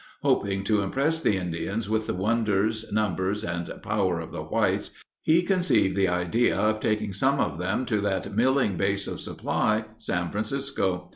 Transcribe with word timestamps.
Hoping 0.23 0.63
to 0.63 0.81
impress 0.81 1.21
the 1.21 1.37
Indians 1.37 1.87
with 1.87 2.07
the 2.07 2.15
wonders, 2.15 2.91
numbers, 2.91 3.43
and 3.43 3.71
power 3.83 4.19
of 4.19 4.31
the 4.31 4.41
whites, 4.41 4.89
he 5.21 5.43
conceived 5.43 5.95
the 5.95 6.09
idea 6.09 6.57
of 6.57 6.79
taking 6.79 7.13
some 7.13 7.39
of 7.39 7.59
them 7.59 7.85
to 7.85 8.01
that 8.01 8.35
milling 8.35 8.77
base 8.77 9.05
of 9.05 9.21
supply, 9.21 9.85
San 9.99 10.31
Francisco. 10.31 11.09